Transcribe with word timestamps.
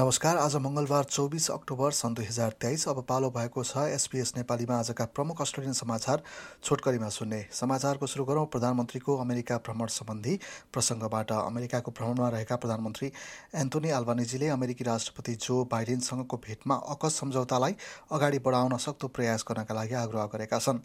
नमस्कार। 0.00 0.36
आज 0.36 0.54
मङ्गलबार 0.56 1.04
चौबिस 1.04 1.50
अक्टोबर 1.50 1.90
सन् 1.92 2.14
दुई 2.16 2.24
हजार 2.24 2.50
तेइस। 2.60 2.86
अब 2.88 3.04
पालो 3.08 3.28
भएको 3.30 3.62
छ 3.62 3.76
एसपिएस 3.92 4.32
नेपालीमा 4.36 4.76
आजका 4.78 5.04
प्रमुख 5.12 5.40
अस्ट्रेलियन 5.40 5.74
समाचार 5.76 6.22
छोटकरीमा 6.64 7.08
सुन्ने। 7.08 7.40
समाचारको 7.52 8.06
सुरु 8.06 8.24
गरौँ। 8.24 8.46
प्रधानमन्त्रीको 8.46 9.16
अमेरिका 9.16 9.56
भ्रमण 9.58 9.86
सम्बन्धी 9.92 10.38
प्रसङ्गबाट। 10.72 11.32
अमेरिकाको 11.32 11.90
भ्रमणमा 11.92 12.28
रहेका 12.28 12.56
प्रधानमन्त्री 12.56 13.12
एन्थोनी 13.54 13.90
आल्बानिजीले 13.90 14.48
अमेरिकी 14.48 14.84
राष्ट्रपति 14.84 15.34
जो 15.36 15.64
बाइडेनसँगको 15.68 16.36
भेटमा 16.48 16.74
अकस 16.96 17.20
सम्झौतालाई 17.20 17.76
अगाडि 18.10 18.38
बढाउन 18.40 18.76
सक्दो 18.78 19.08
प्रयास 19.10 19.44
गर्नका 19.48 19.74
लागि 19.74 19.94
आग्रह 20.00 20.24
गरेका 20.32 20.58
छन्। 20.60 20.80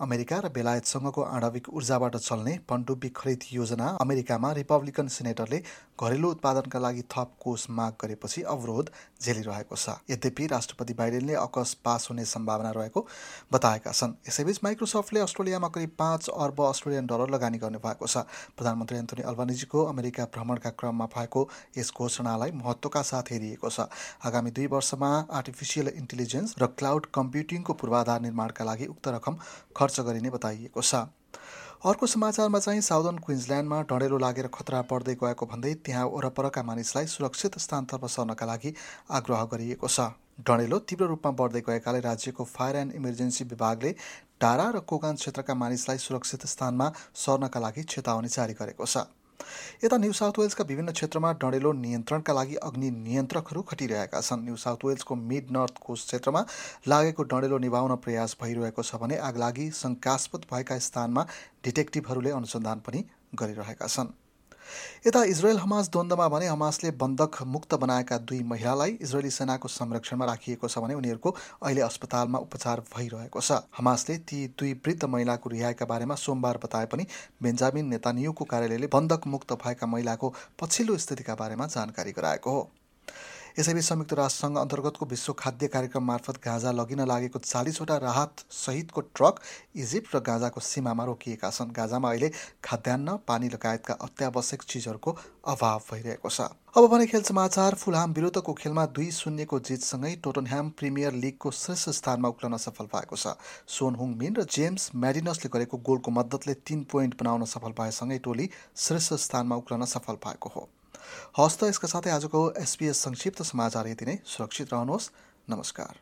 अमेरिका 0.00 0.38
र 0.38 0.48
बेलायतसँगको 0.54 1.22
आणविक 1.24 1.74
ऊर्जाबाट 1.74 2.16
चल्ने 2.20 2.58
पनडुब्बी 2.70 3.08
खरिद 3.16 3.50
योजना 3.50 3.90
अमेरिकामा 4.00 4.52
रिपब्लिकन 4.62 5.08
सिनेटरले 5.10 5.62
घरेलु 5.98 6.30
उत्पादनका 6.30 6.78
लागि 6.78 7.02
थप 7.10 7.36
कोष 7.40 7.66
माग 7.70 7.92
गरेपछि 8.00 8.42
अवरोध 8.60 8.90
झेलिरहेको 9.22 9.76
छ। 9.76 9.96
यद्यपि 10.10 10.46
राष्ट्रपति 10.46 10.94
बाइडेनले 10.94 11.34
अकस 11.40 11.74
पास 11.80 12.08
हुने 12.10 12.24
सम्भावना 12.26 12.70
रहेको 12.70 13.06
बताएका 13.52 13.92
छन्। 13.92 14.12
यसैबीच 14.28 14.60
माइक्रोसफ्टले 14.64 15.20
अस्ट्रेलियामा 15.20 15.68
करिब 15.68 15.90
पाँच 15.98 16.28
अर्ब 16.28 16.60
अस्ट्रेलियन 16.62 17.06
डलर 17.06 17.30
लगानी 17.30 17.58
गर्ने 17.58 17.78
भएको 17.80 18.06
छ। 18.06 18.24
प्रधानमन्त्री 18.52 18.98
एन्थोनी 18.98 19.22
अल्बानिजीको 19.24 19.84
अमेरिका 19.86 20.24
भ्रमणका 20.34 20.70
क्रममा 20.76 21.06
भएको 21.08 21.48
यस 21.78 21.92
घोषणालाई 21.96 22.50
महत्त्वका 22.52 23.02
साथ 23.02 23.32
हेरिएको 23.32 23.70
छ। 23.70 23.88
आगामी 24.22 24.50
दुई 24.50 24.66
वर्षमा 24.68 25.10
आर्टिफिसियल 25.32 25.88
इन्टेलिजेन्स 25.94 26.54
र 26.58 26.66
क्लाउड 26.76 27.06
कम्प्युटिङको 27.14 27.72
पूर्वाधार 27.74 28.20
निर्माणका 28.20 28.64
लागि 28.64 28.86
उक्त 28.86 29.08
रकम 29.10 29.38
खर्च 29.76 30.00
गरिने 30.00 30.30
बताइएको 30.30 30.82
छ। 30.82 31.08
अर्को 31.82 32.06
समाचारमा 32.06 32.58
चाहिँ 32.58 32.80
साउदर्न 32.80 33.18
क्विन्सल्यान्डमा 33.24 33.80
डढेलो 33.90 34.16
लागेर 34.18 34.46
खतरा 34.52 34.80
बढ्दै 34.90 35.14
गएको 35.16 35.46
भन्दै 35.46 35.72
त्यहाँ 35.80 36.04
वरपरका 36.06 36.62
मानिसलाई 36.62 37.06
सुरक्षित 37.08 37.56
स्थानतर्फ 37.58 38.04
सर्नका 38.06 38.46
लागि 38.46 38.72
आग्रह 39.10 39.44
गरिएको 39.52 39.88
छ। 39.88 40.12
डढेलो 40.44 40.78
तीव्र 40.84 41.06
रूपमा 41.08 41.32
बढ्दै 41.40 41.62
गएकाले 41.64 42.00
राज्यको 42.00 42.44
फायर 42.46 42.76
एन्ड 42.76 42.94
इमर्जेन्सी 43.00 43.44
विभागले 43.52 43.94
टाढा 44.40 44.68
र 44.70 44.84
कोगान 44.84 45.16
क्षेत्रका 45.16 45.54
मानिसलाई 45.56 45.98
सुरक्षित 46.04 46.46
स्थानमा 46.52 46.90
सर्नका 47.16 47.60
लागि 47.60 47.82
चेतावनी 47.88 48.28
जारी 48.28 48.60
गरेको 48.60 48.84
छ। 48.84 49.08
यता 49.84 49.96
न्यू 49.96 50.12
साउथ 50.12 50.38
वेल्सका 50.38 50.64
विभिन्न 50.68 50.92
क्षेत्रमा 50.92 51.32
डढेलो 51.42 51.72
नियन्त्रणका 51.72 52.32
लागि 52.32 52.56
अग्नि 52.62 52.90
नियन्त्रकहरू 52.90 53.62
खटिरहेका 53.70 54.20
छन्। 54.20 54.44
न्यू 54.44 54.56
साउथ 54.56 54.84
वेल्सको 54.84 55.14
मिड 55.16 55.50
नर्थ 55.50 55.78
कोस्ट 55.86 56.06
क्षेत्रमा 56.06 56.44
लागेको 56.88 57.22
डढेलो 57.32 57.58
निभाउन 57.58 57.96
प्रयास 58.04 58.36
भइरहेको 58.42 58.82
छ 58.82 59.02
भने 59.02 59.16
आगलागी 59.28 59.70
शङ्कास्पद 59.82 60.46
भएका 60.52 60.78
स्थानमा 60.88 61.26
डिटेक्टिभहरूले 61.64 62.30
अनुसन्धान 62.30 62.78
पनि 62.86 63.04
गरिरहेका 63.34 63.86
छन्। 63.86 64.12
यता 65.06 65.22
इजरायल 65.24 65.58
हमास 65.58 65.90
द्वन्द्वमा 65.90 66.28
भने 66.28 66.46
हमासले 66.46 66.90
बन्धक 66.96 67.42
मुक्त 67.46 67.74
बनाएका 67.76 68.18
दुई 68.20 68.42
महिलालाई 68.44 68.90
इजरायली 69.02 69.30
सेनाको 69.30 69.68
संरक्षणमा 69.70 70.24
राखिएको 70.26 70.68
छ 70.68 70.78
भने 70.78 70.94
उनीहरूको 70.94 71.34
अहिले 71.62 71.80
अस्पतालमा 71.80 72.38
उपचार 72.40 72.80
भइरहेको 72.96 73.40
छ। 73.40 73.60
हमासले 73.76 74.16
ती 74.24 74.46
दुई 74.58 74.72
वृद्ध 74.86 75.04
महिलाको 75.06 75.50
रिहाइका 75.50 75.86
बारेमा 75.86 76.14
सोमबार 76.16 76.60
बताए 76.64 76.86
पनि 76.86 77.06
बेन्जामिन 77.42 77.86
नेतानियुको 77.86 78.44
कार्यालयले 78.46 78.86
बन्धक 78.92 79.26
मुक्त 79.26 79.52
भएका 79.64 79.86
महिलाको 79.86 80.34
पछिल्लो 80.60 80.98
स्थितिका 80.98 81.34
बारेमा 81.34 81.66
जानकारी 81.68 82.12
गराएको 82.12 82.50
हो। 82.50 82.68
यसैबीच 83.60 83.84
संयुक्त 83.84 84.12
राष्ट्रसङ्घ 84.14 84.58
अन्तर्गतको 84.58 85.06
विश्व 85.06 85.32
खाद्य 85.38 85.66
कार्यक्रम 85.68 86.04
मार्फत 86.04 86.36
गाँजा 86.44 86.70
लगिन 86.72 87.00
लागेको 87.06 87.38
चालिसवटा 87.40 87.96
राहत 88.00 88.44
सहितको 88.50 89.00
ट्रक 89.12 89.40
इजिप्ट 89.76 90.16
र 90.16 90.20
गाँजाको 90.20 90.60
सीमामा 90.62 91.04
रोकिएका 91.04 91.50
छन्। 91.50 91.74
गाँजामा 91.76 92.10
अहिले 92.10 92.30
खाद्यान्न 92.64 93.16
पानी 93.28 93.48
लगायतका 93.48 93.94
अत्यावश्यक 94.00 94.62
चिजहरूको 94.64 95.16
अभाव 95.46 95.82
भइरहेको 95.90 96.28
छ। 96.30 96.48
अब 96.72 96.88
भने 96.88 97.06
खेल 97.06 97.22
समाचार। 97.22 97.74
फुलहाम 97.74 98.12
विरुद्धको 98.12 98.52
खेलमा 98.54 98.86
दुई 98.96 99.10
शून्यको 99.12 99.60
जितसँगै 99.68 100.14
टोटनह्याम 100.24 100.70
प्रिमियर 100.80 101.12
लिगको 101.20 101.50
शीर्ष 101.52 102.00
स्थानमा 102.00 102.28
उक्लन 102.28 102.56
सफल 102.56 102.88
भएको 102.88 103.16
छ। 103.16 103.36
सोन 103.68 103.94
हुङ 103.94 104.16
मिन 104.16 104.40
र 104.40 104.48
जेम्स 104.48 104.90
म्याडिनसले 104.96 105.52
गरेको 105.52 105.84
गोलको 105.84 106.10
मद्दतले 106.10 106.54
तीन 106.64 106.88
पोइन्ट 106.88 107.20
बनाउन 107.20 107.44
सफल 107.52 107.76
भएसँगै 107.76 108.18
टोली 108.24 108.50
शीर्ष 108.78 109.12
स्थानमा 109.28 109.56
उक्लन 109.56 109.84
सफल 109.90 110.24
भएको 110.24 110.48
हो। 110.56 110.68
हस् 111.38 111.58
त 111.58 111.64
यसका 111.64 111.88
साथै 111.88 112.10
आजको 112.10 112.40
एसपिएस 112.58 112.96
संक्षिप्त 113.02 113.42
समाचार 113.42 113.88
यति 113.88 114.04
नै। 114.06 114.16
सुरक्षित 114.26 114.72
रहनुहोस्। 114.72 115.10
नमस्कार। 115.48 115.94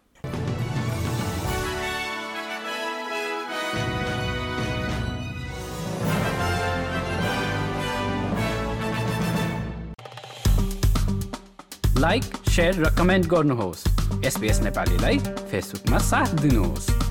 लाइक 11.98 12.24
र 12.58 12.94
कमेन्ट 12.98 13.26
गर्नुहोस्। 13.26 13.82
एसपिएस 14.24 14.60
नेपालीलाई 14.60 15.18
फेसबुकमा 15.18 15.98
साथ 15.98 16.34
दिनुहोस्। 16.42 17.07